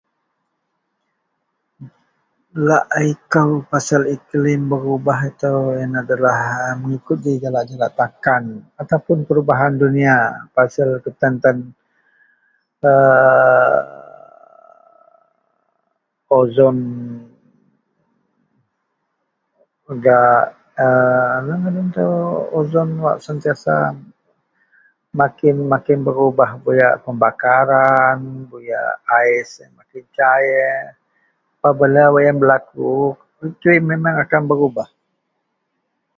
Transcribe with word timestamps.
Laei 2.67 3.11
kou 3.33 3.51
pasel 3.71 4.03
iklim 4.15 4.61
berubah 4.71 5.19
itou 5.31 5.59
yenlah 5.79 6.03
adalah 6.05 6.37
mengikut 6.81 7.17
ji 7.25 7.33
jalak-jalak 7.43 7.91
takan 7.99 8.43
ataupun 8.81 9.17
perubahan 9.27 9.73
duniya 9.83 10.15
pasel 10.55 10.89
ketan-tan 11.03 11.57
aaa 12.91 13.81
ozon 16.39 16.77
gak 20.03 20.35
aaa 20.85 21.33
inou 21.43 21.57
ngadan 21.61 21.87
itou 21.91 22.13
ozon 22.59 22.89
wak 23.03 23.17
sentiasa 23.27 23.75
makin, 25.19 25.55
makin 25.73 25.99
berubah 26.07 26.49
buyak 26.65 26.93
pembakaran, 27.05 28.17
buyak 28.51 28.91
ais 29.19 29.51
mecair. 29.75 30.83
Apabila 31.63 32.03
wak 32.15 32.23
yen 32.25 32.37
belaku, 32.43 32.93
iklim 33.47 33.85
akan 34.23 34.43
berubah. 34.49 34.87